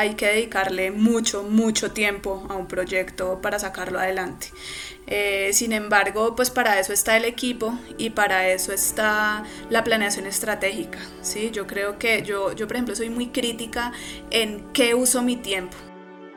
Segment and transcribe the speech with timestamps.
[0.00, 4.46] hay que dedicarle mucho, mucho tiempo a un proyecto para sacarlo adelante.
[5.06, 10.26] Eh, sin embargo, pues para eso está el equipo y para eso está la planeación
[10.26, 10.98] estratégica.
[11.20, 11.50] ¿sí?
[11.52, 13.92] Yo creo que yo, yo, por ejemplo, soy muy crítica
[14.30, 15.76] en qué uso mi tiempo.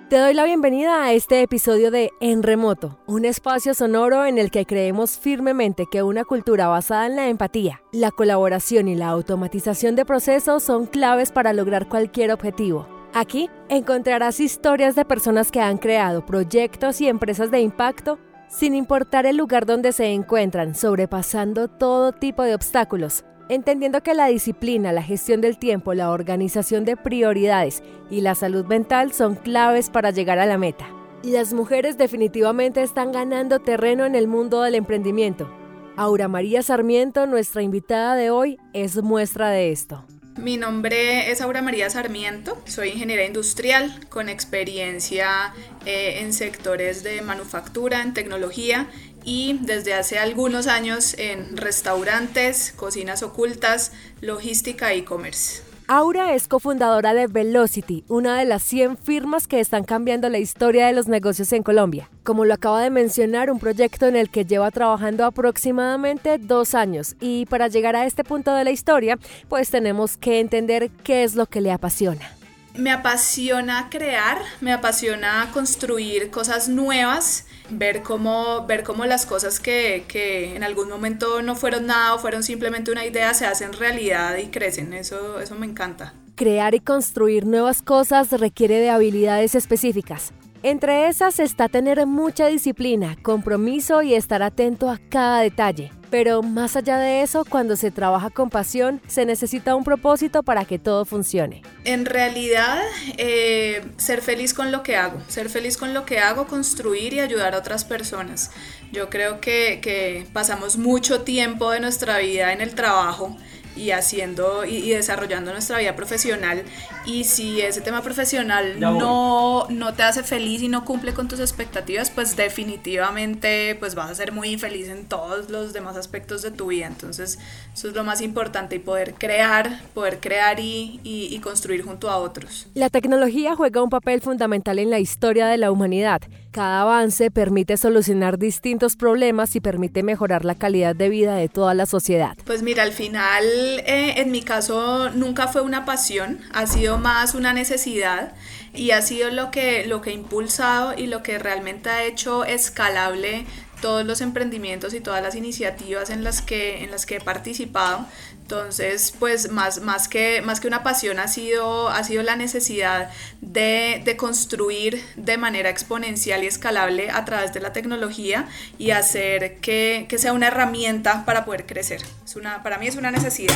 [0.10, 4.52] Te doy la bienvenida a este episodio de En Remoto, un espacio sonoro en el
[4.52, 9.96] que creemos firmemente que una cultura basada en la empatía, la colaboración y la automatización
[9.96, 12.93] de procesos son claves para lograr cualquier objetivo.
[13.14, 19.26] Aquí encontrarás historias de personas que han creado proyectos y empresas de impacto sin importar
[19.26, 25.04] el lugar donde se encuentran, sobrepasando todo tipo de obstáculos entendiendo que la disciplina, la
[25.04, 30.40] gestión del tiempo, la organización de prioridades y la salud mental son claves para llegar
[30.40, 30.88] a la meta.
[31.24, 35.50] Las mujeres definitivamente están ganando terreno en el mundo del emprendimiento.
[35.96, 40.04] Aura María Sarmiento, nuestra invitada de hoy, es muestra de esto.
[40.38, 45.54] Mi nombre es Aura María Sarmiento, soy ingeniera industrial con experiencia
[45.86, 48.90] eh, en sectores de manufactura, en tecnología
[49.24, 55.73] y desde hace algunos años en restaurantes, cocinas ocultas, logística e e-commerce.
[55.96, 60.88] Aura es cofundadora de Velocity, una de las 100 firmas que están cambiando la historia
[60.88, 62.10] de los negocios en Colombia.
[62.24, 67.16] Como lo acaba de mencionar, un proyecto en el que lleva trabajando aproximadamente dos años.
[67.20, 71.36] Y para llegar a este punto de la historia, pues tenemos que entender qué es
[71.36, 72.28] lo que le apasiona.
[72.74, 80.06] Me apasiona crear, me apasiona construir cosas nuevas ver cómo, ver cómo las cosas que,
[80.08, 84.38] que, en algún momento no fueron nada o fueron simplemente una idea se hacen realidad
[84.38, 84.94] y crecen.
[84.94, 86.14] Eso, eso me encanta.
[86.36, 90.34] Crear y construir nuevas cosas requiere de habilidades específicas.
[90.64, 95.92] Entre esas está tener mucha disciplina, compromiso y estar atento a cada detalle.
[96.14, 100.64] Pero más allá de eso, cuando se trabaja con pasión, se necesita un propósito para
[100.64, 101.64] que todo funcione.
[101.86, 102.84] En realidad,
[103.18, 107.20] eh, ser feliz con lo que hago, ser feliz con lo que hago, construir y
[107.20, 108.52] ayudar a otras personas.
[108.92, 113.36] Yo creo que, que pasamos mucho tiempo de nuestra vida en el trabajo
[113.76, 116.64] y haciendo y, desarrollando nuestra vida profesional.
[117.06, 121.40] Y si ese tema profesional no, no te hace feliz y no cumple con tus
[121.40, 126.52] expectativas pues definitivamente pues vas a ser muy infeliz en todos los demás aspectos de
[126.52, 126.88] tu vida.
[126.88, 127.40] Entonces
[127.74, 132.18] eso es lo más importante y poder crear poder crear y, y construir junto a
[132.18, 132.68] otros.
[132.74, 136.22] La tecnología juega un papel fundamental en la historia de la humanidad
[136.54, 141.74] cada avance permite solucionar distintos problemas y permite mejorar la calidad de vida de toda
[141.74, 142.38] la sociedad.
[142.46, 143.44] Pues mira, al final,
[143.86, 148.34] eh, en mi caso, nunca fue una pasión, ha sido más una necesidad
[148.74, 152.46] y ha sido lo que, lo que ha impulsado y lo que realmente ha hecho
[152.46, 153.46] escalable
[153.82, 158.08] todos los emprendimientos y todas las iniciativas en las que, en las que he participado.
[158.44, 163.10] Entonces, pues más, más, que, más que una pasión ha sido, ha sido la necesidad
[163.40, 169.60] de, de, construir de manera exponencial y escalable a través de la tecnología y hacer
[169.62, 172.02] que, que sea una herramienta para poder crecer.
[172.26, 173.56] Es una, para mí es una necesidad.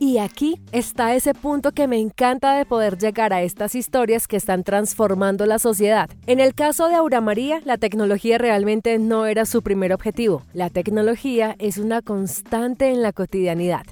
[0.00, 4.36] Y aquí está ese punto que me encanta de poder llegar a estas historias que
[4.36, 6.08] están transformando la sociedad.
[6.26, 10.44] En el caso de Aura María, la tecnología realmente no era su primer objetivo.
[10.52, 13.82] La tecnología es una constante en la cotidianidad.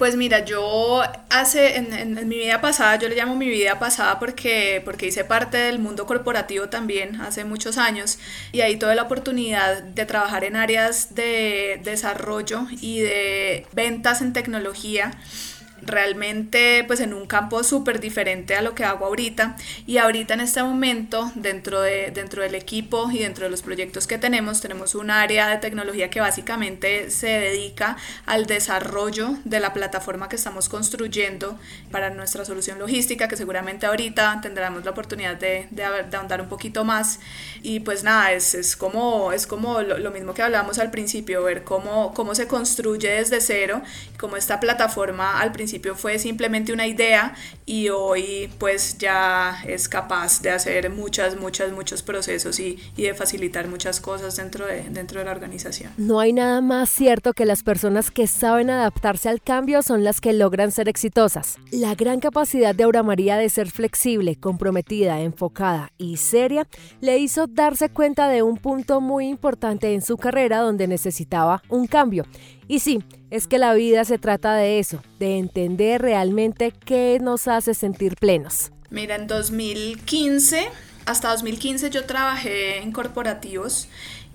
[0.00, 4.80] Pues mira, yo hace en, mi vida pasada, yo le llamo mi vida pasada porque,
[4.82, 8.18] porque hice parte del mundo corporativo también hace muchos años
[8.50, 14.32] y ahí tuve la oportunidad de trabajar en áreas de desarrollo y de ventas en
[14.32, 15.10] tecnología
[15.90, 19.56] realmente pues en un campo súper diferente a lo que hago ahorita.
[19.86, 24.06] Y ahorita en este momento dentro, de, dentro del equipo y dentro de los proyectos
[24.06, 27.96] que tenemos tenemos un área de tecnología que básicamente se dedica
[28.26, 31.58] al desarrollo de la plataforma que estamos construyendo
[31.90, 36.84] para nuestra solución logística que seguramente ahorita tendremos la oportunidad de, de, ahondar un poquito
[36.84, 37.20] más.
[37.62, 41.42] Y pues nada es, es como, es como lo, lo, mismo que hablábamos al principio
[41.42, 43.82] ver cómo, cómo se construye desde cero
[44.18, 47.34] cómo esta plataforma al principio fue simplemente una idea
[47.66, 53.14] y hoy pues ya es capaz de hacer muchas, muchas, muchos procesos y, y de
[53.14, 55.92] facilitar muchas cosas dentro de, dentro de la organización.
[55.96, 60.20] No hay nada más cierto que las personas que saben adaptarse al cambio son las
[60.20, 61.58] que logran ser exitosas.
[61.70, 66.66] La gran capacidad de Aura María de ser flexible, comprometida, enfocada y seria
[67.00, 71.86] le hizo darse cuenta de un punto muy importante en su carrera donde necesitaba un
[71.86, 72.24] cambio.
[72.70, 77.48] Y sí, es que la vida se trata de eso, de entender realmente qué nos
[77.48, 78.70] hace sentir plenos.
[78.90, 80.68] Mira, en 2015,
[81.04, 83.88] hasta 2015 yo trabajé en corporativos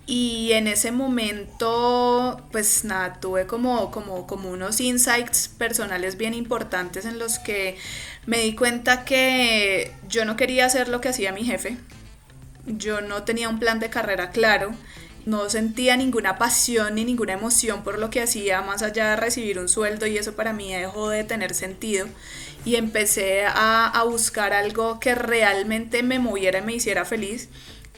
[0.06, 7.06] y en ese momento, pues nada, tuve como, como, como unos insights personales bien importantes
[7.06, 7.78] en los que
[8.26, 11.78] me di cuenta que yo no quería hacer lo que hacía mi jefe.
[12.66, 14.76] Yo no tenía un plan de carrera claro.
[15.26, 19.58] No sentía ninguna pasión ni ninguna emoción por lo que hacía, más allá de recibir
[19.58, 22.08] un sueldo, y eso para mí dejó de tener sentido.
[22.64, 27.50] Y empecé a, buscar algo que realmente me moviera y me hiciera feliz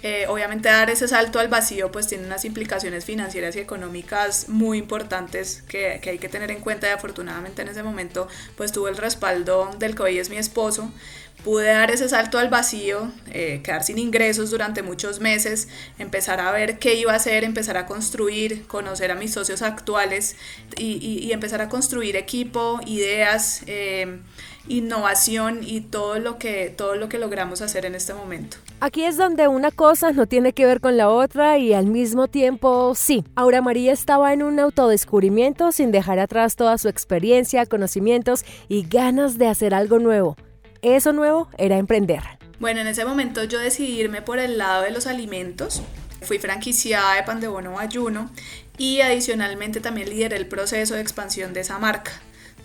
[0.03, 4.77] eh, obviamente dar ese salto al vacío pues tiene unas implicaciones financieras y económicas muy
[4.77, 8.91] importantes que, que, hay que tener en cuenta y afortunadamente en ese momento pues tuve
[8.91, 10.91] el respaldo del que hoy es mi esposo.
[11.47, 16.51] Pude dar ese salto al vacío, eh, quedar sin ingresos durante muchos meses, empezar a
[16.51, 20.35] ver qué iba a hacer, empezar a construir, conocer a mis socios actuales
[20.75, 23.61] y, empezar a construir equipo, ideas.
[23.65, 24.19] Eh,
[24.67, 28.57] innovación y todo lo que todo lo que logramos hacer en este momento.
[28.81, 32.27] Aquí es donde una cosa no tiene que ver con la otra y al mismo
[32.27, 33.23] tiempo sí.
[33.35, 39.37] Aura María estaba en un autodescubrimiento sin dejar atrás toda su experiencia, conocimientos y ganas
[39.37, 40.35] de hacer algo nuevo.
[40.81, 42.21] Eso nuevo era emprender.
[42.59, 45.81] Bueno, en ese momento yo decidí irme por el lado de los alimentos.
[46.21, 48.31] Fui franquiciada de Pan de Bono Ayuno
[48.77, 52.11] y adicionalmente también lideré el proceso de expansión de esa marca.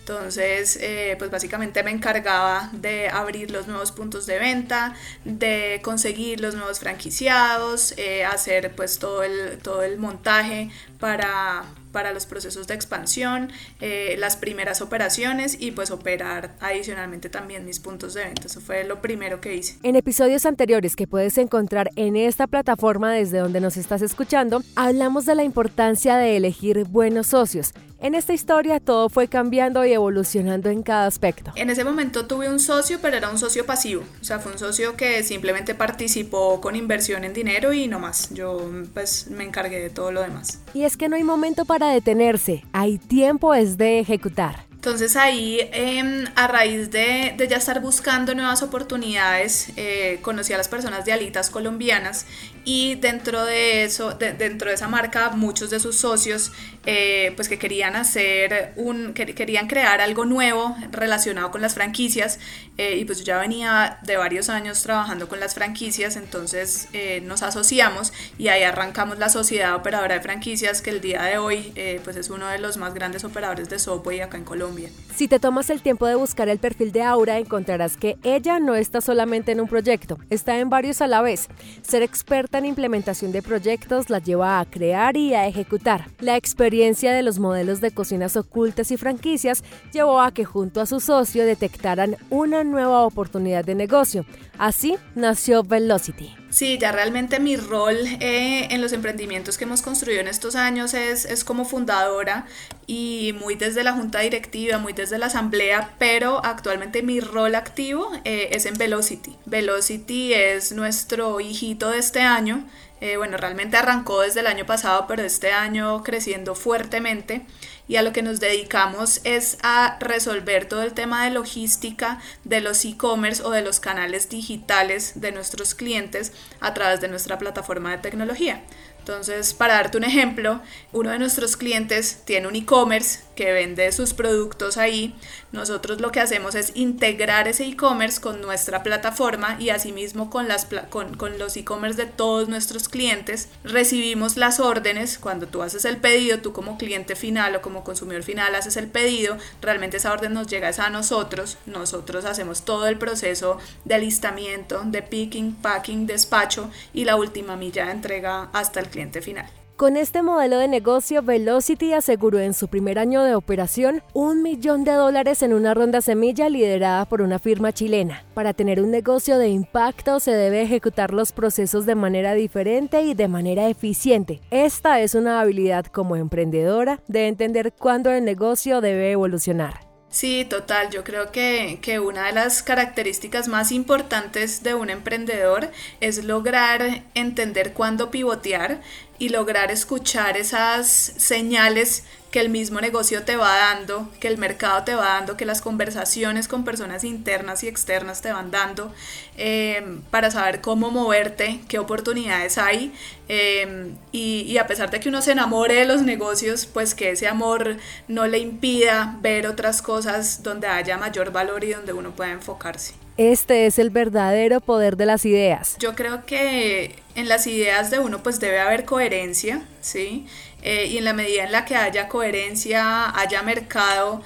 [0.03, 6.41] Entonces, eh, pues básicamente me encargaba de abrir los nuevos puntos de venta, de conseguir
[6.41, 11.63] los nuevos franquiciados, eh, hacer pues todo el, todo el montaje para,
[11.93, 17.79] para los procesos de expansión, eh, las primeras operaciones y pues operar adicionalmente también mis
[17.79, 18.47] puntos de venta.
[18.47, 19.77] Eso fue lo primero que hice.
[19.83, 25.25] En episodios anteriores que puedes encontrar en esta plataforma desde donde nos estás escuchando, hablamos
[25.25, 27.73] de la importancia de elegir buenos socios.
[28.03, 31.53] En esta historia todo fue cambiando y evolucionando en cada aspecto.
[31.55, 34.03] En ese momento tuve un socio, pero era un socio pasivo.
[34.19, 38.29] O sea, fue un socio que simplemente participó con inversión en dinero y no más.
[38.31, 40.59] Yo pues me encargué de todo lo demás.
[40.73, 44.65] Y es que no hay momento para detenerse, hay tiempo es de ejecutar.
[44.83, 50.57] Entonces ahí, eh, a raíz de, de, ya estar buscando nuevas oportunidades, eh, conocí a
[50.57, 52.25] las personas de alitas colombianas
[52.65, 56.51] y dentro de eso, de, dentro de esa marca, muchos de sus socios,
[56.85, 62.39] eh, pues que querían hacer un, que, querían crear algo nuevo relacionado con las franquicias
[62.77, 67.21] eh, y pues yo ya venía de varios años trabajando con las franquicias, entonces eh,
[67.21, 71.73] nos asociamos y ahí arrancamos la sociedad operadora de franquicias que el día de hoy
[72.03, 74.89] pues es uno de los más grandes operadores de Subway acá en Colombia.
[75.15, 78.75] Si te tomas el tiempo de buscar el perfil de Aura, encontrarás que ella no
[78.75, 81.47] está solamente en un proyecto, está en varios a la vez.
[81.81, 86.07] Ser experta en implementación de proyectos la lleva a crear y a ejecutar.
[86.19, 90.85] La experiencia de los modelos de cocinas ocultas y franquicias llevó a que junto a
[90.85, 94.25] su socio detectaran una nueva oportunidad de negocio.
[94.57, 96.35] Así nació Velocity.
[96.49, 100.93] Sí, ya realmente mi rol eh, en los emprendimientos que hemos construido en estos años
[100.93, 102.45] es, es, como fundadora
[102.85, 108.11] y muy desde la junta directiva, muy desde la asamblea, pero actualmente mi rol activo
[108.23, 109.35] eh, es en Velocity.
[109.45, 112.65] Velocity es nuestro hijito de este año.
[113.03, 117.45] Eh, bueno, realmente arrancó desde el año pasado, pero este año creciendo fuertemente
[117.85, 122.61] y a lo que nos dedicamos es a resolver todo el tema de logística de
[122.61, 127.91] los e-commerce o de los canales digitales de nuestros clientes a través de nuestra plataforma
[127.91, 128.63] de tecnología.
[129.03, 130.61] Entonces, para darte un ejemplo,
[130.93, 135.13] uno de nuestros clientes tiene un e-commerce que vende sus productos ahí.
[135.51, 141.57] Nosotros lo que hacemos es integrar ese e-commerce con nuestra plataforma y asimismo con, los
[141.57, 143.49] e-commerce de todos nuestros clientes.
[143.65, 148.23] Recibimos las órdenes cuando tú haces el pedido, tú como cliente final o como consumidor
[148.23, 151.57] final haces el pedido, realmente esa orden nos llega a nosotros.
[151.65, 157.87] Nosotros hacemos todo el proceso de alistamiento, de picking, packing, despacho y la última milla
[157.87, 159.47] de entrega hasta el cliente final.
[159.75, 164.83] Con este modelo de negocio, Velocity aseguró en su primer año de operación un millón
[164.83, 168.23] de dólares en una ronda semilla liderada por una firma chilena.
[168.35, 173.15] Para tener un negocio de impacto se debe ejecutar los procesos de manera diferente y
[173.15, 174.41] de manera eficiente.
[174.51, 179.92] Esta es una habilidad como emprendedora de entender cuándo el negocio debe evolucionar.
[180.13, 180.91] Sí, total.
[180.91, 187.01] Yo creo que, que, una de las características más importantes de un emprendedor es lograr
[187.15, 188.79] entender cuándo pivotear
[189.17, 192.03] y lograr escuchar esas señales
[192.33, 195.61] que el mismo negocio te va dando, que el mercado te va dando, que las
[195.61, 198.91] conversaciones con personas internas y externas te van dando
[199.37, 202.91] eh, para saber cómo moverte, qué oportunidades hay
[203.29, 207.11] eh, y, y, a pesar de que uno se enamore de los negocios, pues que
[207.11, 212.15] ese amor no le impida ver otras cosas donde haya mayor valor y donde uno
[212.15, 212.95] pueda enfocarse.
[213.17, 215.77] Este es el verdadero poder de las ideas.
[215.77, 220.25] Yo creo que en las ideas de uno pues debe haber coherencia, ¿sí?
[220.63, 224.23] Eh, y en la medida en la que haya coherencia, haya mercado,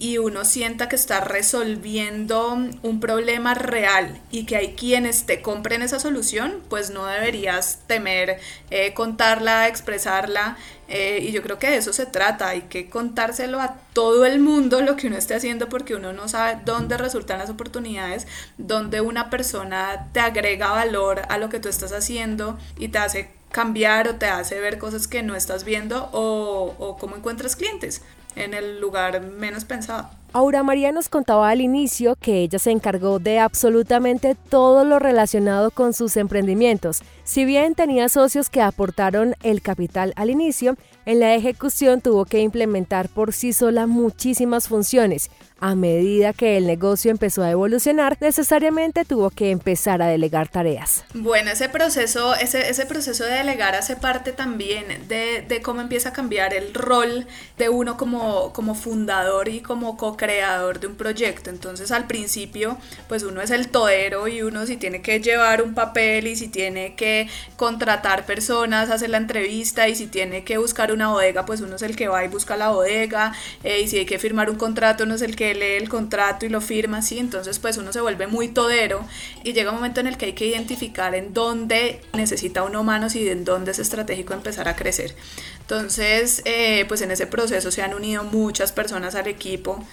[0.00, 5.82] y uno sienta que está resolviendo un problema real y que hay quienes te compren
[5.82, 10.56] esa solución, pues no deberías temer eh, contarla, expresarla.
[10.88, 14.40] Eh, y yo creo que de eso se trata, hay que contárselo a todo el
[14.40, 19.02] mundo lo que uno esté haciendo porque uno no sabe dónde resultan las oportunidades, dónde
[19.02, 24.08] una persona te agrega valor a lo que tú estás haciendo y te hace cambiar
[24.08, 28.02] o te hace ver cosas que no estás viendo o, o cómo encuentras clientes
[28.36, 30.08] en el lugar menos pensado.
[30.32, 35.72] Aura María nos contaba al inicio que ella se encargó de absolutamente todo lo relacionado
[35.72, 37.02] con sus emprendimientos.
[37.30, 42.40] Si bien tenía socios que aportaron el capital al inicio, en la ejecución tuvo que
[42.40, 45.30] implementar por sí sola muchísimas funciones.
[45.62, 51.04] A medida que el negocio empezó a evolucionar, necesariamente tuvo que empezar a delegar tareas.
[51.12, 56.12] Bueno, ese proceso, ese, proceso de delegar hace parte también de, de, cómo empieza a
[56.14, 57.26] cambiar el rol
[57.58, 61.50] de uno como, como fundador y como co-creador de un proyecto.
[61.50, 65.74] Entonces al principio, pues uno es el todero y uno si tiene que llevar un
[65.74, 67.19] papel y si tiene que
[67.56, 71.82] contratar personas, hacer la entrevista y si tiene que buscar una bodega, pues uno es
[71.82, 73.32] el que va y busca la bodega
[73.64, 76.46] eh, y si hay que firmar un contrato, uno es el que lee el contrato
[76.46, 79.04] y lo firma, así, entonces pues uno se vuelve muy todero
[79.42, 83.14] y llega un momento en el que hay que identificar en dónde necesita uno manos
[83.14, 85.14] y en dónde es estratégico empezar a crecer.
[85.60, 89.84] Entonces, eh, pues en ese proceso se han unido muchas personas al equipo,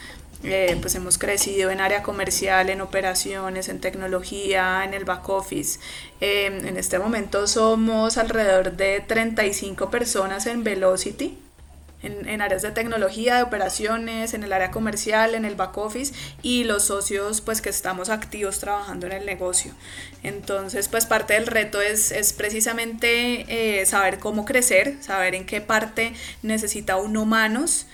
[0.43, 5.79] eh, pues hemos crecido en área comercial, en operaciones, en tecnología, en el back office.
[6.21, 11.37] Eh, en este momento somos alrededor de 35 personas en Velocity
[12.03, 16.63] en, áreas de tecnología, de operaciones, en el área comercial, en el back office y
[16.63, 19.73] los socios pues que estamos activos trabajando en el negocio.
[20.23, 25.61] Entonces pues parte del reto es, es precisamente eh, saber cómo crecer, saber en qué
[25.61, 26.13] parte
[26.43, 27.87] necesita uno manos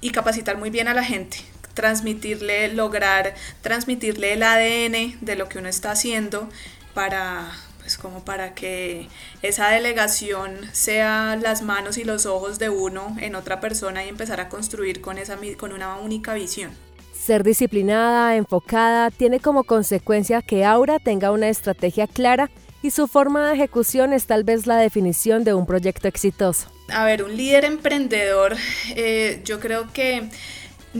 [0.00, 1.38] y capacitar muy bien a la gente
[1.78, 6.48] transmitirle, lograr transmitirle el ADN de lo que uno está haciendo
[6.92, 9.06] para pues como para que
[9.42, 14.40] esa delegación sea las manos y los ojos de uno en otra persona y empezar
[14.40, 16.72] a construir con, esa, con una única visión.
[17.14, 22.50] Ser disciplinada, enfocada, tiene como consecuencia que Aura tenga una estrategia clara
[22.82, 26.68] y su forma de ejecución es tal vez la definición de un proyecto exitoso.
[26.88, 28.56] A ver, un líder emprendedor,
[28.96, 30.28] eh, yo creo que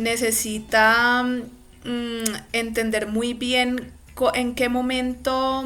[0.03, 3.93] necesita mm, entender muy bien
[4.35, 5.65] en qué momento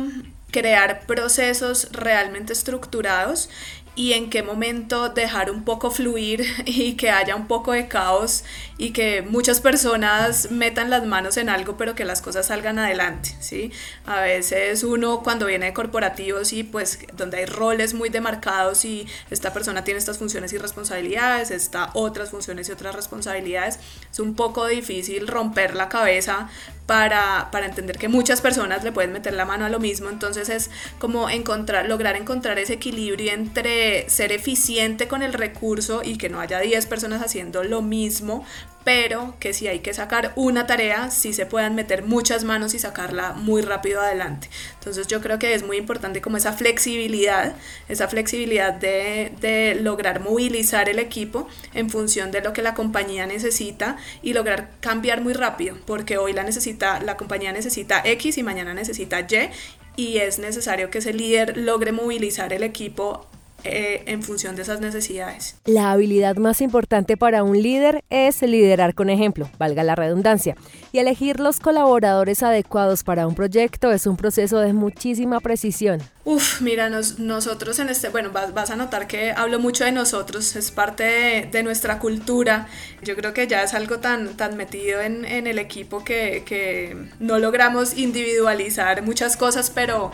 [0.51, 3.49] crear procesos realmente estructurados
[3.95, 8.45] y en qué momento dejar un poco fluir y que haya un poco de caos
[8.79, 13.37] y que muchas personas metan las manos en algo pero que las cosas salgan adelante,
[13.41, 13.71] ¿sí?
[14.07, 19.07] A veces uno cuando viene de corporativos y pues donde hay roles muy demarcados y
[19.31, 23.79] esta persona tiene estas funciones y responsabilidades, esta otras funciones y otras responsabilidades,
[24.11, 26.49] es un poco difícil romper la cabeza
[26.87, 30.49] para, para, entender que muchas personas le pueden meter la mano a lo mismo, entonces
[30.49, 36.29] es como encontrar, lograr encontrar ese equilibrio entre ser eficiente con el recurso y que
[36.29, 38.45] no haya 10 personas haciendo lo mismo,
[38.85, 42.79] pero que si hay que sacar una tarea, sí se puedan meter muchas manos y
[42.79, 44.49] sacarla muy rápido adelante.
[44.75, 47.55] Entonces yo creo que es muy importante como esa flexibilidad,
[47.89, 53.97] esa flexibilidad de, lograr movilizar el equipo en función de lo que la compañía necesita
[54.23, 58.75] y lograr cambiar muy rápido, porque hoy la, necesita, la compañía necesita X y mañana
[58.75, 59.51] necesita Y
[59.95, 63.27] y es necesario que ese líder logre movilizar el equipo
[63.65, 65.57] eh, en función de esas necesidades.
[65.65, 70.57] La habilidad más importante para un líder es liderar con ejemplo, valga la redundancia,
[70.93, 76.01] y elegir los colaboradores adecuados para un proyecto es un proceso de muchísima precisión.
[76.25, 80.71] Uf, mira, nosotros en este, bueno, vas, a notar que hablo mucho de nosotros, es
[80.71, 82.69] parte de, nuestra cultura.
[83.03, 86.97] Yo creo que ya es algo tan, tan metido en, en el equipo que, que
[87.19, 90.13] no logramos individualizar muchas cosas, pero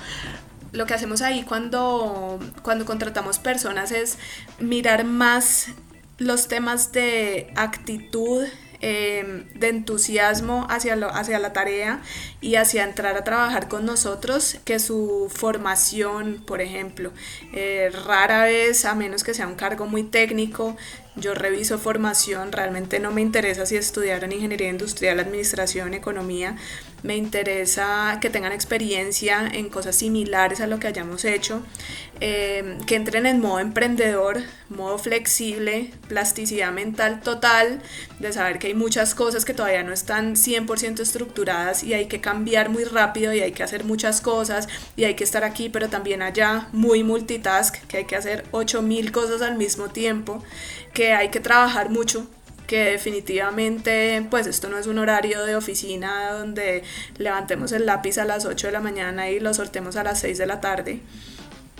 [0.73, 4.19] lo que hacemos ahí cuando, cuando contratamos personas es
[4.59, 5.69] mirar más
[6.19, 8.45] los temas de actitud,
[8.81, 12.01] eh, de entusiasmo hacia, hacia la tarea
[12.41, 17.13] y hacia entrar a trabajar con nosotros que su formación, por ejemplo.
[17.53, 20.77] Eh, rara vez, a menos que sea un cargo muy técnico,
[21.21, 26.57] yo reviso formación, realmente no me interesa si estudiaron ingeniería industrial, administración, economía,
[27.03, 31.63] me interesa que tengan experiencia en cosas similares a lo que hayamos hecho,
[32.21, 37.81] eh, que entren en modo emprendedor, modo flexible, plasticidad mental total,
[38.19, 42.21] de saber que hay muchas cosas que todavía no están 100% estructuradas y hay que
[42.21, 45.89] cambiar muy rápido y hay que hacer muchas cosas y hay que estar aquí pero
[45.89, 50.43] también allá, muy multitask, que hay que hacer 8000 cosas al mismo tiempo,
[50.93, 52.27] que hay que trabajar mucho
[52.67, 56.83] que definitivamente pues esto no es un horario de oficina donde
[57.17, 60.37] levantemos el lápiz a las 8 de la mañana y lo sortemos a las 6
[60.37, 61.01] de la tarde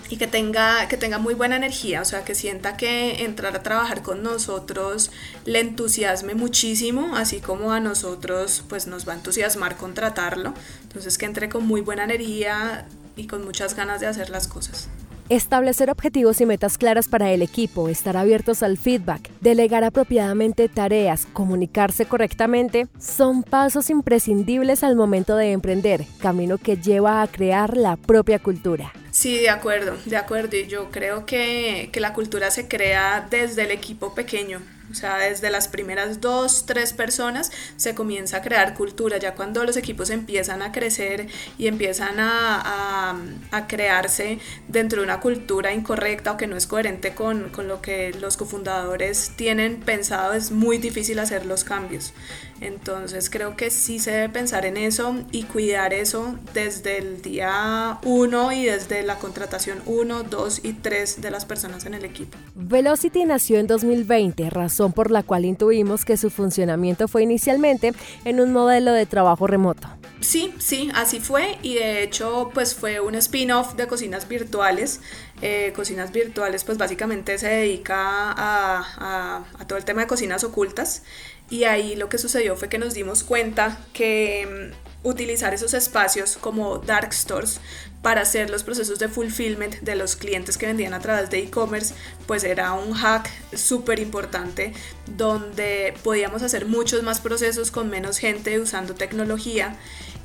[0.09, 3.61] y que tenga, que tenga muy buena energía, o sea, que sienta que entrar a
[3.61, 5.11] trabajar con nosotros
[5.45, 10.53] le entusiasme muchísimo, así como a nosotros pues nos va a entusiasmar contratarlo.
[10.81, 14.89] Entonces que entre con muy buena energía y con muchas ganas de hacer las cosas.
[15.29, 21.27] Establecer objetivos y metas claras para el equipo, estar abiertos al feedback, delegar apropiadamente tareas,
[21.33, 27.95] comunicarse correctamente, son pasos imprescindibles al momento de emprender, camino que lleva a crear la
[27.95, 28.91] propia cultura.
[29.11, 30.57] Sí, de acuerdo, de acuerdo.
[30.57, 34.61] Y yo creo que, que la cultura se crea desde el equipo pequeño.
[34.91, 39.17] O sea, desde las primeras dos, tres personas se comienza a crear cultura.
[39.17, 41.27] Ya cuando los equipos empiezan a crecer
[41.57, 43.15] y empiezan a,
[43.51, 47.81] a, crearse dentro de una cultura incorrecta o que no es coherente con, con, lo
[47.81, 52.13] que los cofundadores tienen pensado, es muy difícil hacer los cambios.
[52.61, 57.99] Entonces creo que sí se debe pensar en eso y cuidar eso desde el día
[58.03, 62.37] uno y desde la contratación 1, 2 y 3 de las personas en el equipo.
[62.55, 67.93] Velocity nació en 2020, razón por la cual intuimos que su funcionamiento fue inicialmente
[68.25, 69.87] en un modelo de trabajo remoto.
[70.21, 74.99] Sí, sí, así fue y de hecho pues fue un spin-off de Cocinas Virtuales.
[75.41, 81.03] Eh, cocinas Virtuales pues básicamente se dedica a, a todo el tema de cocinas ocultas
[81.49, 86.37] y ahí lo que sucedió fue que nos dimos cuenta que mm, utilizar esos espacios
[86.37, 87.59] como dark stores
[88.01, 91.93] para hacer los procesos de fulfillment de los clientes que vendían a través de e-commerce,
[92.27, 94.73] pues era un hack súper importante
[95.17, 99.77] donde podíamos hacer muchos más procesos con menos gente usando tecnología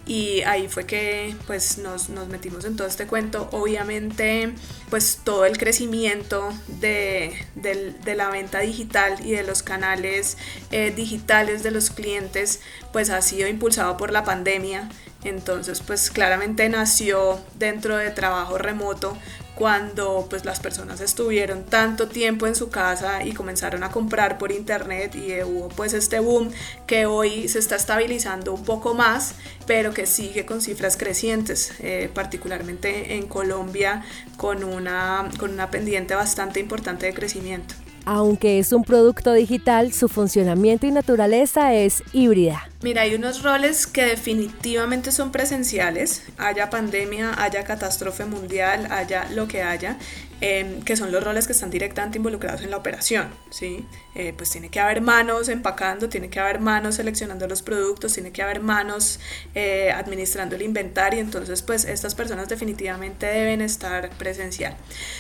[0.06, 3.48] y ahí fue que pues nos, nos, metimos en todo este cuento.
[3.52, 4.52] Obviamente
[4.90, 10.36] pues todo el crecimiento de, de, la venta digital y de los canales
[10.70, 12.60] eh, digitales de los clientes
[12.92, 14.90] pues ha sido impulsado por la pandemia.
[15.24, 19.16] Entonces pues claramente nació dentro de trabajo remoto
[19.54, 24.50] cuando pues las personas estuvieron tanto tiempo en su casa y comenzaron a comprar por
[24.50, 26.50] internet y hubo pues este boom
[26.86, 29.34] que hoy se está estabilizando un poco más
[29.66, 34.02] pero que sigue con cifras crecientes eh, particularmente en Colombia
[34.36, 37.74] con una, con una pendiente bastante importante de crecimiento.
[38.06, 42.68] Aunque es un producto digital, su funcionamiento y naturaleza es híbrida.
[42.82, 49.48] Mira, hay unos roles que definitivamente son presenciales, haya pandemia, haya catástrofe mundial, haya lo
[49.48, 49.96] que haya,
[50.40, 53.86] em, que son los roles que están directamente involucrados en la operación, ¿sí?
[54.14, 58.30] Eh, pues tiene que haber manos empacando, tiene que haber manos seleccionando los productos, tiene
[58.30, 59.18] que haber manos
[59.54, 64.76] eh, administrando el inventario, entonces pues estas personas definitivamente deben estar presencial.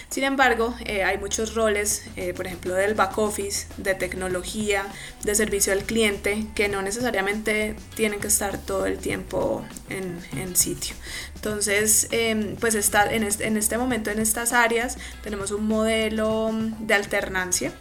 [0.08, 2.04] Sin embargo, eh, hay muchos roles,
[2.36, 4.86] por ejemplo, del back office, de tecnología,
[5.24, 10.56] de servicio al cliente, que no necesariamente tienen que estar todo el tiempo en, en
[10.56, 10.94] sitio.
[11.44, 16.50] Entonces, em, pues está, en, este, en este momento en estas áreas tenemos un modelo
[16.80, 17.72] de alternancia.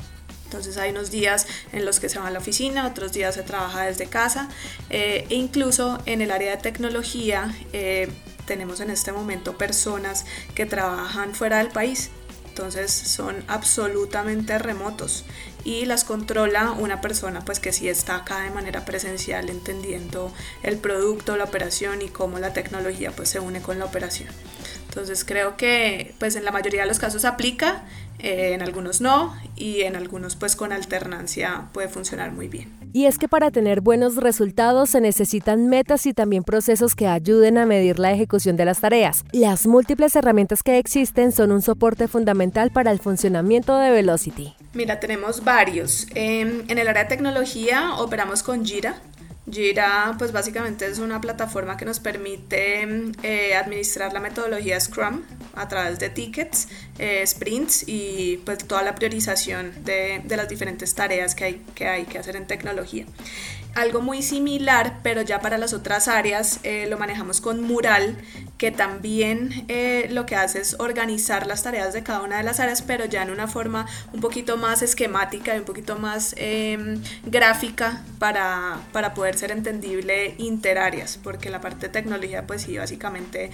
[0.45, 3.41] Entonces hay unos días en los que se va a la oficina, otros días se
[3.41, 4.49] trabaja desde casa
[4.91, 8.07] eh, e incluso en el área de tecnología eh,
[8.45, 12.12] tenemos en este momento personas que trabajan fuera del país.
[12.49, 15.25] Entonces son absolutamente remotos
[15.63, 20.31] y las controla una persona pues que sí está acá de manera presencial entendiendo
[20.62, 24.29] el producto, la operación y cómo la tecnología pues se une con la operación.
[24.93, 27.82] Entonces creo que pues en la mayoría de los casos aplica,
[28.19, 32.71] eh, en algunos no y en algunos pues con alternancia puede funcionar muy bien.
[32.93, 37.58] Y es que para tener buenos resultados se necesitan metas y también procesos que ayuden
[37.58, 39.25] a medir la ejecución de las tareas.
[39.32, 44.53] Las múltiples herramientas que existen son un soporte fundamental para el funcionamiento de Velocity.
[44.75, 46.06] Mira, tenemos varios.
[46.13, 49.01] en el área de tecnología operamos con Jira,
[49.51, 52.88] Jira, pues básicamente es una plataforma que nos permite
[53.23, 55.21] eh, administrar la metodología Scrum
[55.53, 60.95] a través de tickets, eh, sprints y pues toda la priorización de, de, las diferentes
[60.95, 63.06] tareas que hay, que hay que hacer en tecnología.
[63.75, 68.15] Algo muy similar, pero ya para las otras áreas eh, lo manejamos con Mural,
[68.57, 72.59] que también eh, lo que hace es organizar las tareas de cada una de las
[72.59, 77.01] áreas, pero ya en una forma un poquito más esquemática y un poquito más em,
[77.25, 83.49] gráfica para, para, poder ser entendible interáreas, porque la parte de tecnología pues sí, básicamente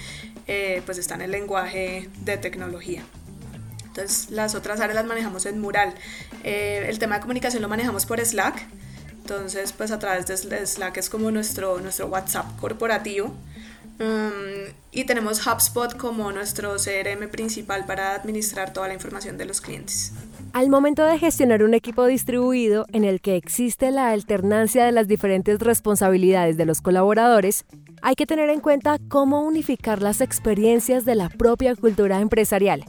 [0.48, 3.04] eh, pues está en el lenguaje de tecnología.
[3.88, 5.94] Entonces las otras áreas las manejamos en Mural.
[6.44, 8.79] el tema de comunicación lo manejamos por Slack
[9.30, 13.32] entonces, pues a través de Slack es como nuestro, nuestro WhatsApp corporativo.
[14.00, 19.62] Um, y tenemos HubSpot como nuestro CRM principal para administrar toda la información de los
[19.62, 20.14] clientes.
[20.54, 25.08] Al momento de gestionar un equipo distribuido en el que existe la alternancia de las
[25.08, 27.66] diferentes responsabilidades de los colaboradores,
[28.02, 32.86] hay que tener en cuenta cómo unificar las experiencias de la propia cultura empresarial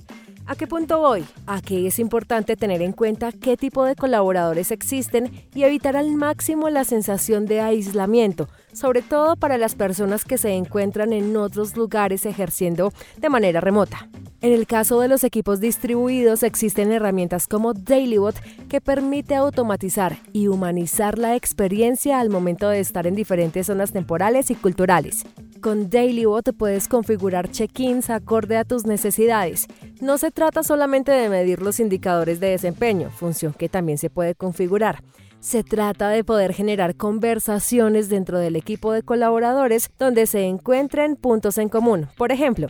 [0.51, 1.25] ¿A qué punto voy?
[1.47, 6.11] A que es importante tener en cuenta qué tipo de colaboradores existen y evitar al
[6.17, 11.77] máximo la sensación de aislamiento, sobre todo para las personas que se encuentran en otros
[11.77, 14.09] lugares ejerciendo de manera remota.
[14.41, 18.35] En el caso de los equipos distribuidos existen herramientas como DailyBot
[18.69, 24.51] que permite automatizar y humanizar la experiencia al momento de estar en diferentes zonas temporales
[24.51, 25.25] y culturales.
[25.61, 29.67] Con DailyBot puedes configurar check-ins acorde a tus necesidades.
[30.01, 34.35] No se trata solamente de medir los indicadores de desempeño, función que también se puede
[34.35, 35.03] configurar.
[35.41, 41.59] Se trata de poder generar conversaciones dentro del equipo de colaboradores donde se encuentren puntos
[41.59, 42.09] en común.
[42.17, 42.69] Por ejemplo,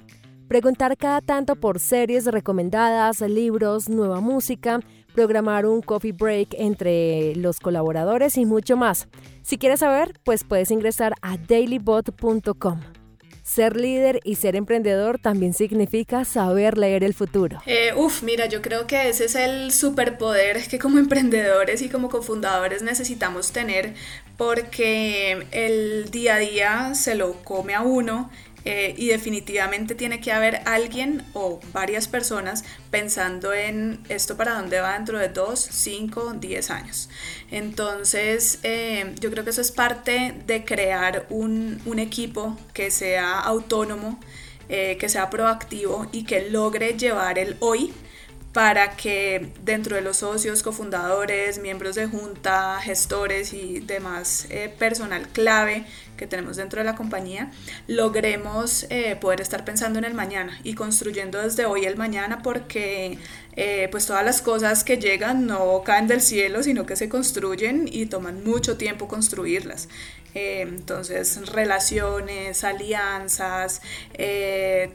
[0.48, 4.80] preguntar cada tanto por series recomendadas, libros, nueva música,
[5.14, 9.08] programar un coffee break entre los colaboradores y mucho más.
[9.42, 12.80] Si quieres saber, pues puedes ingresar a dailybot.com.
[13.42, 17.60] Ser líder y ser emprendedor también significa saber leer el futuro.
[17.66, 22.10] Eh, uf, mira, yo creo que ese es el superpoder que como emprendedores y como
[22.10, 23.94] cofundadores necesitamos tener
[24.36, 28.30] porque el día a día se lo come a uno
[28.64, 34.80] eh, y definitivamente tiene que haber alguien o varias personas pensando en esto para dónde
[34.80, 37.08] va dentro de 2, 5, 10 años.
[37.50, 43.40] Entonces, eh, yo creo que eso es parte de crear un, un equipo que sea
[43.40, 44.20] autónomo,
[44.68, 47.92] eh, que sea proactivo y que logre llevar el hoy
[48.52, 55.86] para que dentro de los socios, cofundadores, miembros de junta, gestores y demás personal clave
[56.20, 57.50] que tenemos dentro de la compañía,
[57.86, 63.18] logremos eh, poder estar pensando en el mañana y construyendo desde hoy el mañana porque
[63.56, 67.88] eh, pues todas las cosas que llegan no caen del cielo, sino que se construyen
[67.90, 69.88] y toman mucho tiempo construirlas.
[70.34, 73.82] Eh, entonces, relaciones, alianzas,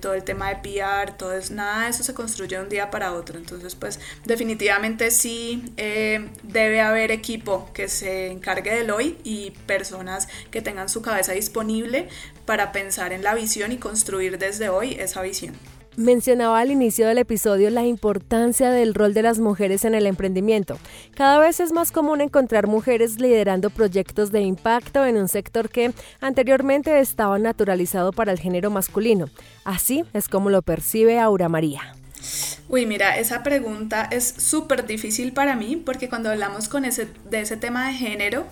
[0.01, 3.13] todo el tema de PR, todo nada de eso se construye de un día para
[3.13, 3.37] otro.
[3.37, 5.73] Entonces, pues definitivamente sí
[6.43, 12.07] debe haber equipo que se encargue del hoy y personas que tengan su cabeza disponible
[12.45, 15.55] para pensar en la visión y construir desde hoy esa visión.
[15.97, 20.77] Mencionaba al inicio del episodio la importancia del rol de las mujeres en el emprendimiento.
[21.15, 25.93] Cada vez es más común encontrar mujeres liderando proyectos de impacto en un sector que
[26.19, 29.29] anteriormente estaba naturalizado para el género masculino.
[29.63, 31.95] Así es como lo percibe Aura María.
[32.67, 37.41] Uy, mira, esa pregunta es súper difícil para mí porque cuando hablamos con ese, de
[37.41, 38.47] ese tema de género,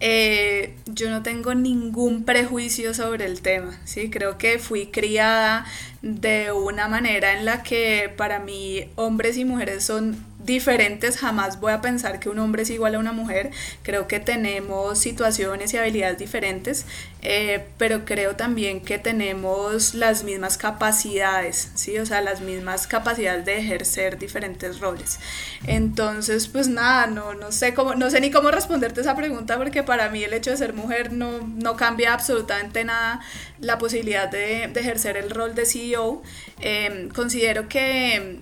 [0.00, 4.10] eh, yo no tengo ningún prejuicio sobre el tema, ¿sí?
[4.10, 5.64] Creo que fui criada
[6.02, 11.72] de una manera en la que para mí hombres y mujeres son diferentes, jamás voy
[11.72, 13.50] a pensar que un hombre es igual a una mujer,
[13.82, 16.84] creo que tenemos situaciones y habilidades diferentes,
[17.22, 21.98] eh, pero creo también que tenemos las mismas capacidades, ¿sí?
[21.98, 25.18] o sea, las mismas capacidades de ejercer diferentes roles.
[25.66, 29.82] Entonces, pues nada, no, no, sé, cómo, no sé ni cómo responderte esa pregunta porque
[29.82, 33.20] para mí el hecho de ser mujer no, no cambia absolutamente nada
[33.60, 36.22] la posibilidad de, de ejercer el rol de CEO.
[36.60, 38.40] Eh, considero que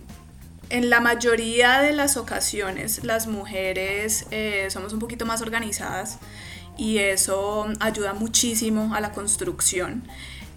[0.73, 6.19] en la mayoría de las ocasiones las mujeres eh, somos un poquito más organizadas
[6.79, 10.03] y eso ayuda muchísimo a la construcción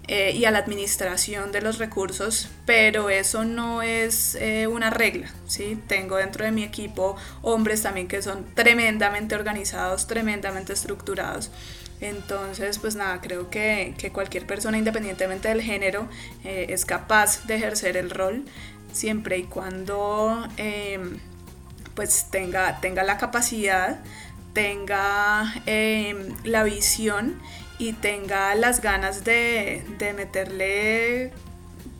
[0.08, 5.32] eh, y a la administración de los recursos, pero eso no es eh, una regla.
[5.46, 5.78] ¿sí?
[5.86, 11.50] Tengo dentro de mi equipo hombres también que son tremendamente organizados, tremendamente estructurados.
[12.00, 16.06] Entonces, pues nada, creo que, que cualquier persona, independientemente del género,
[16.44, 18.44] es capaz de ejercer el rol
[18.96, 21.18] siempre y cuando em,
[21.94, 24.00] pues tenga, tenga la capacidad,
[24.52, 27.36] tenga em, la visión
[27.78, 31.32] y tenga las ganas de, de meterle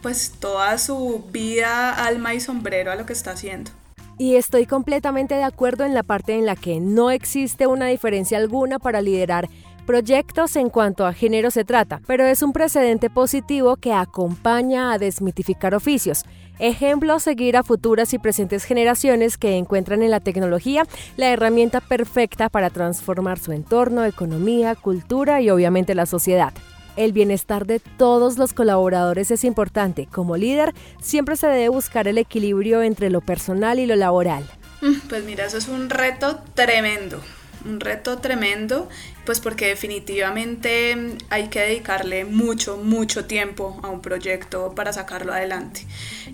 [0.03, 3.71] pues toda su vida, alma y sombrero a lo que está haciendo.
[4.19, 8.39] Y estoy completamente de acuerdo en la parte en la que no existe una diferencia
[8.39, 9.49] alguna para liderar
[9.87, 14.99] proyectos en cuanto a género se trata, pero es un precedente positivo que acompaña a
[14.99, 16.25] desmitificar oficios.
[16.59, 20.85] Ejemplo, seguir a futuras y presentes generaciones que encuentran en la tecnología
[21.17, 26.55] la herramienta perfecta para transformar su entorno, economía, cultura y obviamente la sociedad.
[26.97, 30.07] El bienestar de todos los colaboradores es importante.
[30.11, 34.45] Como líder, siempre se debe buscar el equilibrio entre lo personal y lo laboral.
[34.81, 37.21] Mm, pues mira, eso es un reto tremendo
[37.67, 38.89] un reto tremendo,
[39.25, 45.85] pues porque definitivamente hay que dedicarle mucho, mucho tiempo a un proyecto para sacarlo adelante.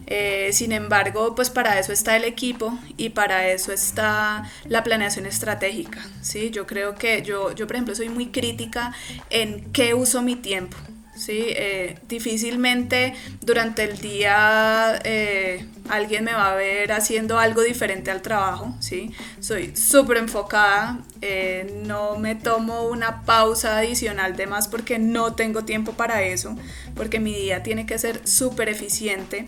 [0.06, 5.26] Eh, sin embargo, pues para eso está el equipo y para eso está la planeación
[5.26, 6.06] estratégica.
[6.20, 6.50] ¿sí?
[6.50, 8.94] Yo creo que yo, yo, por ejemplo, soy muy crítica
[9.30, 10.76] en qué uso mi tiempo.
[11.14, 11.46] ¿Sí?
[11.48, 18.22] Eh, difícilmente durante el día eh, alguien me va a ver haciendo algo diferente al
[18.22, 19.11] trabajo, ¿sí?
[19.40, 25.64] Soy súper enfocada, eh, no me tomo una pausa adicional de más porque no tengo
[25.64, 26.57] tiempo para eso,
[26.94, 29.46] porque mi día tiene que ser súper eficiente.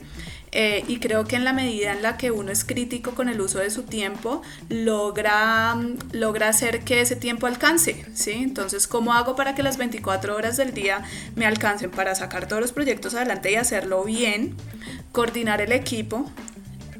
[0.57, 3.41] Eh, y creo que en la medida en la que uno es crítico con el
[3.41, 5.77] uso de su tiempo, logra,
[6.13, 8.31] logra hacer que ese tiempo alcance, ¿sí?
[8.31, 11.03] Entonces, ¿cómo hago para que las 24 horas del día
[11.35, 14.55] me alcancen para sacar todos los proyectos adelante y hacerlo bien?
[15.11, 16.31] Coordinar el equipo,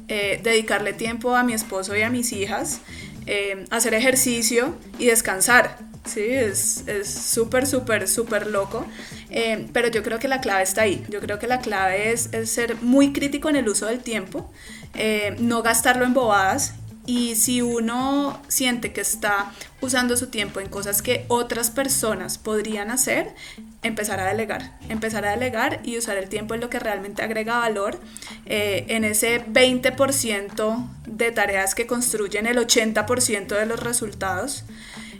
[0.09, 2.81] eh, dedicarle tiempo a mi esposo y a mis hijas,
[3.25, 5.77] eh, hacer ejercicio y descansar.
[6.05, 8.85] Sí, es súper, súper, súper loco.
[9.29, 11.03] Eh, pero yo creo que la clave está ahí.
[11.09, 14.49] Yo creo que la clave es, ser muy crítico en el uso del tiempo,
[14.93, 16.75] eh, no gastarlo en bobadas.
[17.07, 22.89] Y si uno siente que está usando su tiempo en cosas que otras personas podrían
[22.89, 23.35] hacer,
[23.83, 27.59] empezar a delegar, empezar a delegar y usar el tiempo en lo que realmente agrega
[27.59, 27.99] valor,
[28.47, 34.63] eh, en ese 20% de tareas que construyen el 80% de los resultados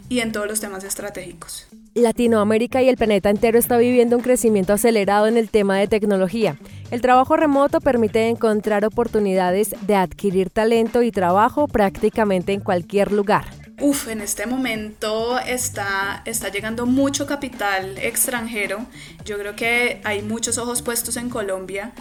[0.08, 1.66] y en todos los temas estratégicos.
[1.94, 6.56] Latinoamérica y el planeta entero está viviendo un crecimiento acelerado en el tema de tecnología.
[6.90, 13.46] El trabajo remoto permite encontrar oportunidades de adquirir talento y trabajo prácticamente en cualquier lugar.
[13.78, 18.86] Uf, en este momento está, está llegando mucho capital extranjero.
[19.24, 21.92] Yo creo que hay muchos ojos puestos en Colombia.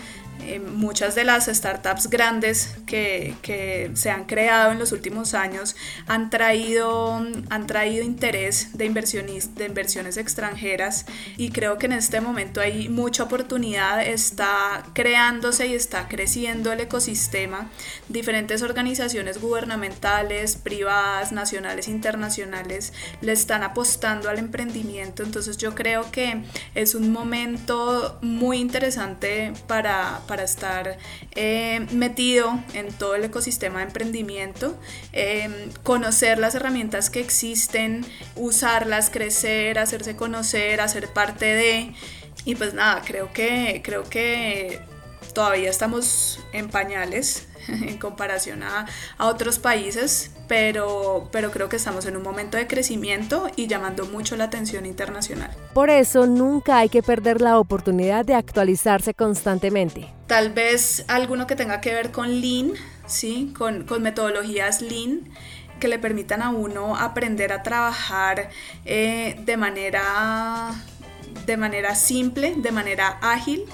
[0.47, 5.75] Eh, muchas de las startups grandes que, que, se han creado en los últimos años
[6.05, 12.61] han traído, han traído interés de, de inversiones extranjeras y creo que en este momento
[12.61, 17.71] hay mucha oportunidad, está creándose y está creciendo el ecosistema,
[18.07, 26.43] diferentes organizaciones gubernamentales, privadas, nacionales, internacionales le están apostando al emprendimiento, entonces yo creo que
[26.75, 30.97] es un momento muy interesante para para estar
[31.35, 34.77] eh, metido en todo el ecosistema de emprendimiento,
[35.11, 41.93] em, conocer las herramientas que existen, usarlas, crecer, hacerse conocer, hacer parte de...
[42.45, 44.79] Y pues nada, creo que, creo que
[45.33, 47.47] todavía estamos en pañales
[47.87, 48.85] en comparación a,
[49.17, 54.05] a, otros países, pero, pero creo que estamos en un momento de crecimiento y llamando
[54.05, 55.51] mucho la atención internacional.
[55.73, 60.07] Por eso nunca hay que perder la oportunidad de actualizarse constantemente.
[60.27, 62.73] Tal vez alguno que tenga que ver con Lean,
[63.05, 63.53] ¿sí?
[63.57, 65.29] con, con metodologías Lean
[65.79, 68.49] que le permitan a uno aprender a trabajar
[68.85, 70.73] eh, de manera
[71.45, 73.65] de manera simple, de manera ágil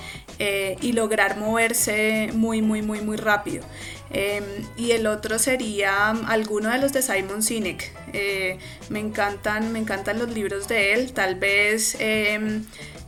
[0.44, 3.64] eh, y lograr moverse muy, muy, muy, muy rápido.
[4.10, 4.44] Em,
[4.76, 7.94] y el otro sería alguno de los de Simon Sinek.
[8.14, 8.58] Eh,
[8.90, 11.14] me, encantan, me encantan los libros de él.
[11.14, 12.64] Tal vez em,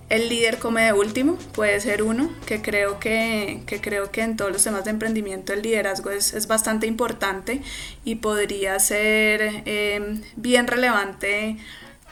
[0.09, 4.37] El líder come de último puede ser uno, que creo que, que, creo que en
[4.37, 7.61] todos los temas de emprendimiento el liderazgo es, es bastante importante
[8.05, 11.57] y podría ser em, bien relevante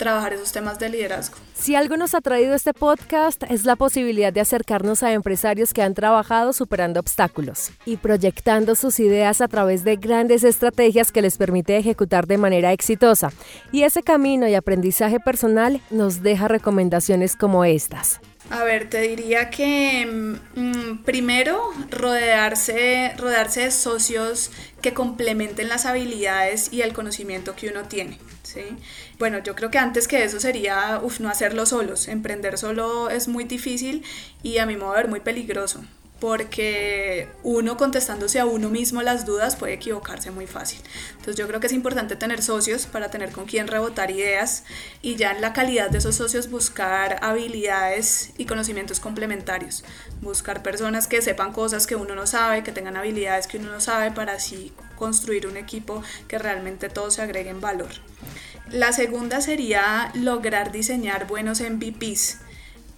[0.02, 1.38] trabajar esos temas de liderazgo.
[1.54, 5.84] Si algo nos ha traído este podcast es la posibilidad de acercarnos a empresarios que
[5.84, 11.38] han trabajado superando obstáculos y proyectando sus ideas a través de grandes estrategias que les
[11.38, 13.32] permite ejecutar de manera exitosa.
[13.72, 18.22] Y ese camino y aprendizaje personal nos deja recomendaciones como estas.
[18.50, 20.06] A ver, te diría que
[20.56, 21.62] mm, primero
[21.92, 24.50] rodearse, rodearse de socios
[24.82, 28.18] que complementen las habilidades y el conocimiento que uno tiene.
[28.44, 28.62] ¿sí?
[29.22, 32.08] Bueno, yo creo que antes que eso sería, uf, no hacerlo solos.
[32.08, 34.04] Emprender solo es muy difícil
[34.42, 35.84] y a mi modo de ver muy peligroso
[36.20, 40.80] porque uno contestándose a uno mismo las dudas puede equivocarse muy fácil.
[41.12, 44.64] Entonces yo creo que es importante tener socios para tener con quién rebotar ideas
[45.04, 49.84] y ya en la calidad de esos socios buscar habilidades y conocimientos complementarios.
[50.22, 53.82] Buscar personas que sepan cosas que uno no sabe, que tengan habilidades que uno no
[53.82, 57.90] sabe para así construir un equipo que realmente todos se agreguen valor.
[58.72, 62.38] La segunda sería lograr diseñar buenos MVPs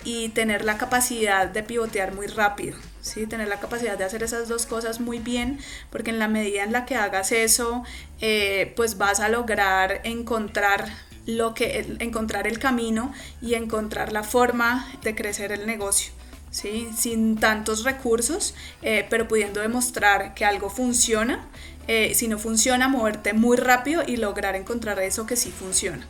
[0.03, 2.77] y tener la capacidad de pivotear muy rápido.
[3.01, 3.25] ¿sí?
[3.25, 5.59] Tener la capacidad de hacer esas dos cosas muy bien,
[5.89, 7.83] porque en la medida en la que hagas eso,
[8.21, 10.91] eh, pues vas a lograr encontrar
[11.25, 16.13] lo que encontrar el camino y encontrar la forma de crecer el negocio.
[16.53, 16.89] ¿sí?
[16.95, 21.47] sin tantos recursos, eh, pero pudiendo demostrar que algo funciona.
[21.87, 26.07] Eh, si no funciona, moverte muy rápido y lograr encontrar eso que sí funciona.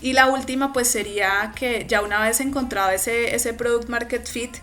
[0.00, 4.56] Y la última pues sería que ya una vez encontrado ese, ese product market fit,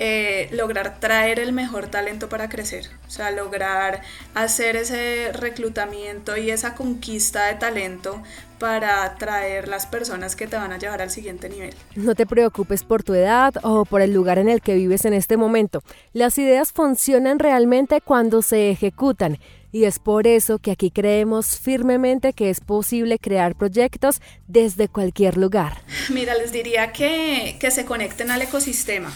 [0.00, 4.00] eh, lograr traer el mejor talento para crecer, o sea, lograr
[4.32, 8.22] hacer ese reclutamiento y esa conquista de talento
[8.60, 11.74] para atraer las personas que te van a llevar al siguiente nivel.
[11.96, 15.14] No te preocupes por tu edad o por el lugar en el que vives en
[15.14, 15.82] este momento.
[16.12, 19.38] Las ideas funcionan realmente cuando se ejecutan.
[19.70, 25.36] Y es por eso que aquí creemos firmemente que es posible crear proyectos desde cualquier
[25.36, 25.82] lugar.
[26.10, 29.12] Mira, les diría que, que se conecten al ecosistema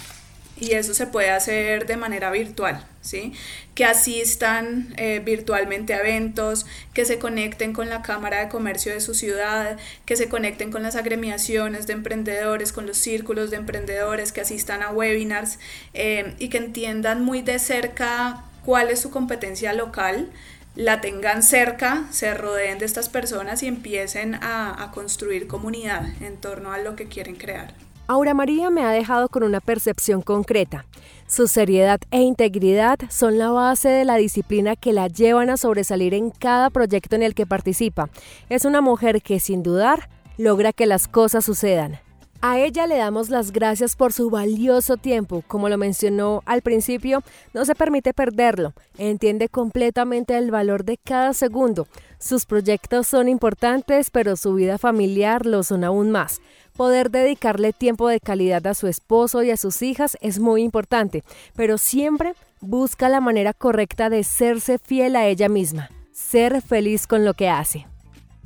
[0.62, 3.32] y eso se puede hacer de manera virtual, ¿sí?
[3.74, 9.00] Que asistan eh, virtualmente a eventos, que se conecten con la Cámara de Comercio de
[9.00, 14.30] su ciudad, que se conecten con las agremiaciones de emprendedores, con los círculos de emprendedores,
[14.30, 15.58] que asistan a webinars
[15.94, 20.30] eh, y que entiendan muy de cerca cuál es su competencia local,
[20.74, 26.72] la tengan cerca, se rodeen de estas personas y empiecen a, construir comunidad en torno
[26.72, 27.74] a lo que quieren crear.
[28.06, 30.86] Aura María me ha dejado con una percepción concreta.
[31.26, 36.14] Su seriedad e integridad son la base de la disciplina que la llevan a sobresalir
[36.14, 38.10] en cada proyecto en el que participa.
[38.48, 42.00] Es una mujer que sin dudar logra que las cosas sucedan.
[42.44, 45.44] A ella le damos las gracias por su valioso tiempo.
[45.46, 47.22] Como lo mencionó al principio,
[47.54, 48.72] no se permite perderlo.
[48.98, 51.86] Entiende completamente el valor de cada segundo.
[52.18, 56.40] Sus proyectos son importantes, pero su vida familiar lo son aún más.
[56.76, 61.22] Poder dedicarle tiempo de calidad a su esposo y a sus hijas es muy importante,
[61.54, 67.24] pero siempre busca la manera correcta de serse fiel a ella misma, ser feliz con
[67.24, 67.86] lo que hace.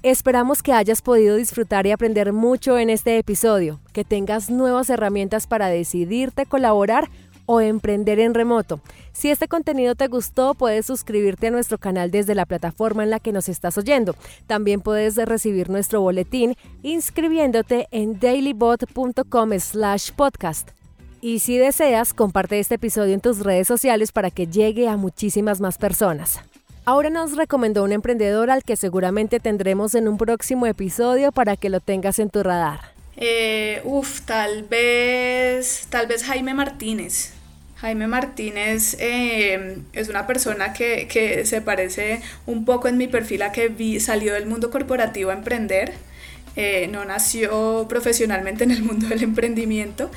[0.08, 5.48] Esperamos que hayas podido disfrutar y aprender mucho en este episodio, que tengas nuevas herramientas
[5.48, 7.10] para decidirte colaborar
[7.44, 8.80] o emprender en remoto.
[9.10, 13.18] Si este contenido te gustó, puedes suscribirte a nuestro canal desde la plataforma en la
[13.18, 14.14] que nos estás oyendo.
[14.46, 20.70] También puedes recibir nuestro boletín inscribiéndote en dailybot.com slash podcast.
[21.20, 25.60] Y si deseas, comparte este episodio en tus redes sociales para que llegue a muchísimas
[25.60, 26.38] más personas.
[26.88, 31.68] Ahora nos recomendó un emprendedor al que seguramente tendremos en un próximo episodio para que
[31.68, 32.78] lo tengas en tu radar.
[33.16, 37.32] Eh, uf, tal vez, tal vez Jaime Martínez.
[37.74, 43.50] Jaime Martínez eh, es una persona que, se parece un poco en mi perfil a
[43.50, 45.92] que vi, salió del mundo corporativo a emprender.
[46.54, 50.10] Eh, no nació profesionalmente en el mundo del emprendimiento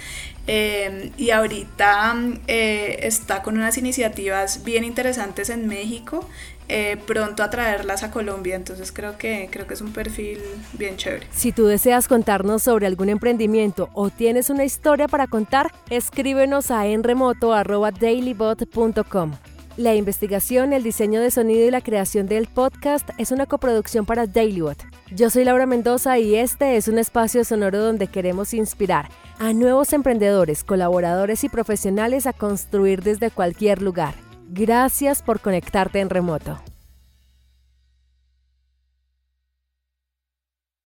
[0.48, 2.16] eh, y ahorita
[2.48, 6.30] está con unas iniciativas bien interesantes en México
[6.70, 8.56] eh, pronto a traerlas a Colombia.
[8.56, 10.40] Entonces creo que, creo que es un perfil
[10.74, 11.28] bien chévere.
[11.32, 16.86] Si tú deseas contarnos sobre algún emprendimiento o tienes una historia para contar, escríbenos a
[16.86, 19.32] enremoto.dailybot.com.
[19.78, 24.28] La investigación, el diseño de sonido y la creación del podcast es una coproducción para
[24.28, 24.78] Dailybot.
[25.16, 29.08] Yo soy Laura Mendoza y este es un espacio sonoro donde queremos inspirar
[29.40, 34.16] a nuevos emprendedores, colaboradores y profesionales a construir desde cualquier lugar.
[34.52, 36.60] Gracias por conectarte en remoto.